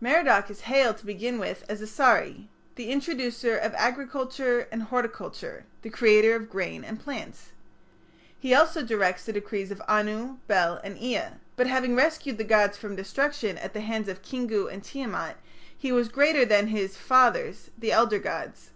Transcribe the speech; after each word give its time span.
Merodach 0.00 0.50
is 0.50 0.60
hailed 0.70 0.98
to 0.98 1.04
begin 1.04 1.40
with 1.40 1.64
as 1.68 1.80
Asari, 1.82 2.46
the 2.76 2.90
introducer 2.92 3.56
of 3.56 3.74
agriculture 3.74 4.68
and 4.70 4.84
horticulture, 4.84 5.64
the 5.82 5.90
creator 5.90 6.36
of 6.36 6.48
grain 6.48 6.84
and 6.84 7.00
plants. 7.00 7.48
He 8.38 8.54
also 8.54 8.84
directs 8.84 9.24
the 9.24 9.32
decrees 9.32 9.72
of 9.72 9.82
Anu, 9.88 10.36
Bel, 10.46 10.80
and 10.84 10.96
Ea; 10.96 11.40
but 11.56 11.66
having 11.66 11.96
rescued 11.96 12.38
the 12.38 12.44
gods 12.44 12.76
from 12.78 12.94
destruction 12.94 13.58
at 13.58 13.72
the 13.74 13.80
hands 13.80 14.06
of 14.08 14.22
Kingu 14.22 14.68
and 14.68 14.84
Tiamat, 14.84 15.38
he 15.76 15.90
was 15.90 16.08
greater 16.08 16.44
than 16.44 16.68
his 16.68 16.96
"fathers", 16.96 17.70
the 17.76 17.90
elder 17.90 18.20
gods. 18.20 18.70